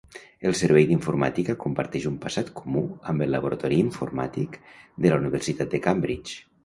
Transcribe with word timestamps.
El 0.51 0.53
Servei 0.59 0.85
d'Informàtica 0.91 1.55
comparteix 1.65 2.07
un 2.11 2.15
passat 2.23 2.49
comú 2.61 2.83
amb 3.13 3.25
el 3.27 3.31
Laboratori 3.35 3.77
Informàtic 3.83 4.59
de 5.07 5.13
la 5.15 5.21
Universitat 5.25 5.77
de 5.77 5.83
Cambridge. 5.91 6.41